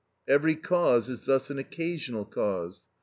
Every 0.27 0.55
cause 0.55 1.11
is 1.11 1.25
thus 1.25 1.51
an 1.51 1.59
occasional 1.59 2.25
cause. 2.25 2.87